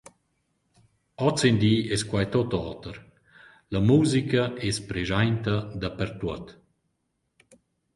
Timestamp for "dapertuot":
5.81-6.61